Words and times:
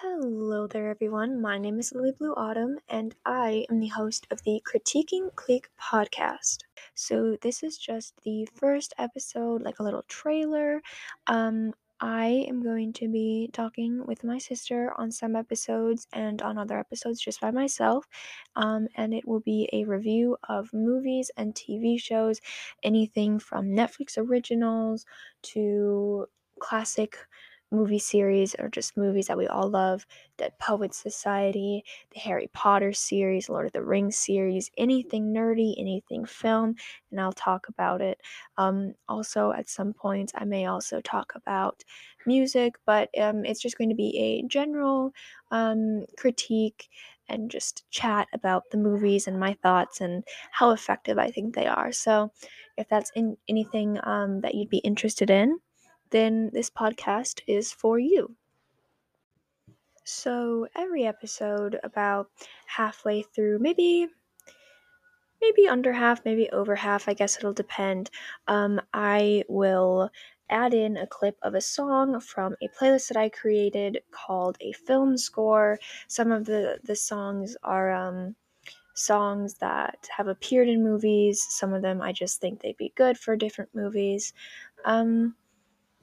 Hello 0.00 0.68
there, 0.68 0.90
everyone. 0.90 1.42
My 1.42 1.58
name 1.58 1.80
is 1.80 1.92
Lily 1.92 2.12
Blue 2.12 2.32
Autumn, 2.34 2.78
and 2.88 3.16
I 3.26 3.66
am 3.68 3.80
the 3.80 3.88
host 3.88 4.28
of 4.30 4.40
the 4.44 4.62
Critiquing 4.64 5.34
Clique 5.34 5.68
podcast. 5.76 6.58
So, 6.94 7.36
this 7.42 7.64
is 7.64 7.76
just 7.76 8.14
the 8.22 8.46
first 8.54 8.94
episode, 8.96 9.62
like 9.62 9.80
a 9.80 9.82
little 9.82 10.04
trailer. 10.06 10.82
Um, 11.26 11.72
I 11.98 12.46
am 12.48 12.62
going 12.62 12.92
to 12.92 13.08
be 13.08 13.50
talking 13.52 14.06
with 14.06 14.22
my 14.22 14.38
sister 14.38 14.92
on 14.96 15.10
some 15.10 15.34
episodes 15.34 16.06
and 16.12 16.42
on 16.42 16.58
other 16.58 16.78
episodes 16.78 17.20
just 17.20 17.40
by 17.40 17.50
myself. 17.50 18.06
Um, 18.54 18.86
and 18.94 19.12
it 19.12 19.26
will 19.26 19.40
be 19.40 19.68
a 19.72 19.82
review 19.82 20.36
of 20.48 20.72
movies 20.72 21.32
and 21.36 21.56
TV 21.56 22.00
shows, 22.00 22.40
anything 22.84 23.40
from 23.40 23.70
Netflix 23.70 24.16
originals 24.16 25.04
to 25.54 26.28
classic 26.60 27.18
movie 27.70 27.98
series 27.98 28.54
or 28.58 28.68
just 28.68 28.96
movies 28.96 29.26
that 29.26 29.36
we 29.38 29.46
all 29.46 29.68
love 29.68 30.06
Dead 30.36 30.52
Poets 30.58 30.96
Society, 30.96 31.84
the 32.12 32.20
Harry 32.20 32.48
Potter 32.52 32.92
series, 32.92 33.48
Lord 33.48 33.66
of 33.66 33.72
the 33.72 33.82
Rings 33.82 34.16
series, 34.16 34.70
anything 34.78 35.32
nerdy, 35.34 35.74
anything 35.78 36.24
film, 36.24 36.74
and 37.10 37.20
I'll 37.20 37.32
talk 37.32 37.68
about 37.68 38.00
it. 38.00 38.20
Um, 38.56 38.94
also, 39.08 39.52
at 39.52 39.68
some 39.68 39.92
points, 39.92 40.32
I 40.36 40.44
may 40.44 40.66
also 40.66 41.00
talk 41.00 41.32
about 41.34 41.82
music, 42.26 42.74
but 42.86 43.08
um, 43.20 43.44
it's 43.44 43.60
just 43.60 43.78
going 43.78 43.90
to 43.90 43.96
be 43.96 44.16
a 44.18 44.48
general 44.48 45.12
um, 45.50 46.04
critique 46.16 46.88
and 47.28 47.50
just 47.50 47.84
chat 47.90 48.26
about 48.32 48.70
the 48.70 48.78
movies 48.78 49.26
and 49.26 49.38
my 49.38 49.52
thoughts 49.62 50.00
and 50.00 50.24
how 50.50 50.70
effective 50.70 51.18
I 51.18 51.30
think 51.30 51.54
they 51.54 51.66
are. 51.66 51.92
So, 51.92 52.32
if 52.76 52.88
that's 52.88 53.10
in 53.14 53.36
anything 53.48 53.98
um, 54.04 54.40
that 54.40 54.54
you'd 54.54 54.70
be 54.70 54.78
interested 54.78 55.30
in, 55.30 55.58
then 56.10 56.50
this 56.52 56.70
podcast 56.70 57.40
is 57.46 57.72
for 57.72 57.98
you. 57.98 58.34
So, 60.04 60.66
every 60.74 61.04
episode, 61.04 61.78
about 61.82 62.30
halfway 62.66 63.22
through, 63.22 63.58
maybe 63.58 64.08
maybe 65.40 65.68
under 65.68 65.92
half, 65.92 66.24
maybe 66.24 66.50
over 66.50 66.74
half, 66.74 67.08
I 67.08 67.14
guess 67.14 67.36
it'll 67.36 67.52
depend. 67.52 68.10
Um, 68.46 68.80
I 68.92 69.44
will 69.48 70.10
add 70.50 70.74
in 70.74 70.96
a 70.96 71.06
clip 71.06 71.36
of 71.42 71.54
a 71.54 71.60
song 71.60 72.20
from 72.20 72.56
a 72.62 72.68
playlist 72.68 73.08
that 73.08 73.16
I 73.16 73.28
created 73.28 74.00
called 74.10 74.56
a 74.60 74.72
film 74.72 75.16
score. 75.16 75.78
Some 76.08 76.32
of 76.32 76.46
the 76.46 76.78
the 76.84 76.96
songs 76.96 77.56
are 77.62 77.92
um, 77.92 78.34
songs 78.94 79.54
that 79.54 80.08
have 80.16 80.28
appeared 80.28 80.68
in 80.68 80.82
movies. 80.82 81.46
Some 81.50 81.72
of 81.72 81.82
them 81.82 82.00
I 82.00 82.12
just 82.12 82.40
think 82.40 82.60
they'd 82.60 82.76
be 82.76 82.92
good 82.96 83.18
for 83.18 83.36
different 83.36 83.74
movies. 83.74 84.32
Um, 84.84 85.34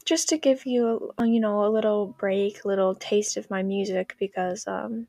just 0.06 0.30
to 0.30 0.38
give 0.38 0.66
you, 0.66 1.12
a, 1.18 1.26
you 1.26 1.40
know, 1.40 1.66
a 1.66 1.70
little 1.70 2.08
break, 2.08 2.64
a 2.64 2.68
little 2.68 2.96
taste 2.96 3.38
of 3.38 3.50
my 3.50 3.64
music 3.64 4.16
because 4.20 4.66
um, 4.68 5.08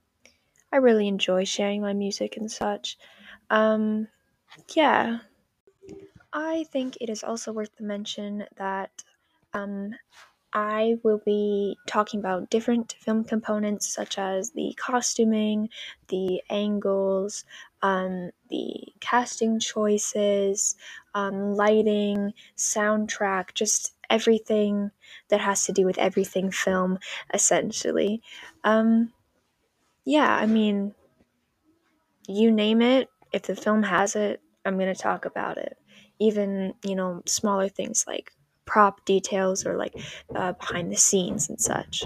I 0.73 0.79
really 0.79 1.07
enjoy 1.07 1.45
sharing 1.45 1.83
my 1.83 1.93
music 1.93 2.37
and 2.37 2.51
such. 2.51 2.99
Um, 3.51 4.09
yeah. 4.75 5.19
I 6.33 6.65
think 6.73 6.99
it 7.01 7.09
is 7.09 7.23
also 7.23 7.53
worth 7.53 7.75
the 7.77 7.85
mention 7.85 8.45
that 8.57 9.05
um, 9.55 9.95
I 10.53 10.97
will 11.03 11.21
be 11.25 11.77
talking 11.87 12.21
about 12.21 12.51
different 12.51 12.95
film 13.01 13.25
components 13.25 13.93
such 13.93 14.19
as 14.19 14.53
the 14.53 14.75
costuming, 14.79 15.69
the 16.09 16.43
angles, 16.49 17.45
um, 17.83 18.31
the 18.49 18.73
casting 19.01 19.61
choices, 19.61 20.77
um, 21.15 21.55
lighting, 21.55 22.33
soundtrack, 22.57 23.55
just 23.55 23.96
everything 24.11 24.91
that 25.29 25.41
has 25.41 25.65
to 25.67 25.73
do 25.73 25.85
with 25.85 25.99
everything 25.99 26.51
film, 26.51 26.99
essentially. 27.33 28.23
Um, 28.65 29.13
yeah, 30.05 30.35
I 30.35 30.47
mean, 30.47 30.95
you 32.29 32.51
name 32.51 32.83
it, 32.83 33.09
if 33.33 33.43
the 33.43 33.57
film 33.57 33.83
has 33.83 34.17
it, 34.17 34.41
I'm 34.65 34.79
going 34.79 34.93
to 34.93 35.01
talk 35.01 35.25
about 35.25 35.59
it. 35.59 35.79
Even, 36.19 36.75
you 36.83 36.95
know, 36.95 37.23
smaller 37.27 37.69
things 37.69 38.05
like 38.07 38.33
prop 38.65 39.05
details 39.05 39.67
or 39.67 39.77
like 39.77 39.95
uh, 40.35 40.53
behind 40.53 40.91
the 40.91 40.97
scenes 40.97 41.49
and 41.49 41.61
such. 41.61 42.05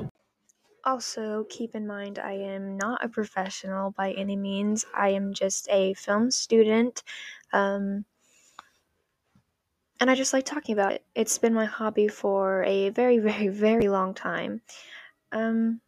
Also, 0.85 1.45
keep 1.45 1.75
in 1.75 1.87
mind 1.87 2.19
I 2.19 2.33
am 2.33 2.77
not 2.77 3.05
a 3.05 3.09
professional 3.09 3.91
by 3.93 4.13
any 4.13 4.37
means. 4.37 4.85
I 4.95 5.11
am 5.11 5.35
just 5.35 5.69
a 5.71 5.95
film 5.95 6.31
student. 6.31 7.03
Um, 7.53 8.05
and 10.01 10.11
I 10.11 10.15
just 10.15 10.33
like 10.33 10.47
talking 10.47 10.73
about 10.73 10.93
it. 10.93 11.05
It's 11.15 11.37
been 11.39 11.55
my 11.55 11.67
hobby 11.67 12.09
for 12.09 12.65
a 12.65 12.89
very, 12.91 13.19
very, 13.31 13.49
very 13.49 13.89
long 13.89 14.15
time. 14.15 14.63
Um, 15.31 15.81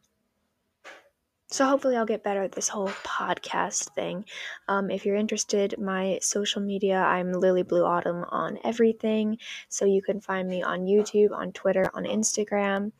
so 1.50 1.66
hopefully 1.66 1.96
I'll 1.96 2.06
get 2.06 2.24
better 2.24 2.42
at 2.42 2.52
this 2.52 2.68
whole 2.68 2.88
podcast 3.04 3.94
thing. 3.94 4.24
Um, 4.68 4.90
if 4.90 5.04
you're 5.04 5.16
interested, 5.16 5.74
my 5.78 6.18
social 6.22 6.62
media, 6.62 6.96
I'm 6.96 7.32
Lily 7.32 7.62
Blue 7.62 7.84
Autumn 7.84 8.24
on 8.30 8.58
everything. 8.64 9.36
So 9.68 9.84
you 9.84 10.00
can 10.00 10.20
find 10.20 10.48
me 10.48 10.62
on 10.62 10.86
YouTube, 10.86 11.30
on 11.32 11.52
Twitter, 11.52 11.90
on 11.92 12.04
Instagram, 12.04 12.92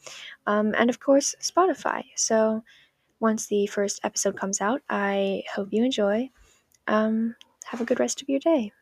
um, 0.47 0.75
and 0.77 0.91
of 0.91 1.01
course 1.01 1.35
Spotify. 1.41 2.05
So 2.15 2.63
once 3.21 3.47
the 3.47 3.67
first 3.69 4.01
episode 4.05 4.37
comes 4.37 4.61
out, 4.61 4.83
I 4.91 5.45
hope 5.55 5.69
you 5.71 5.85
enjoy. 5.85 6.29
Um, 6.87 7.37
have 7.65 7.81
a 7.81 7.87
good 7.87 8.01
rest 8.01 8.21
of 8.21 8.29
your 8.29 8.41
day. 8.41 8.73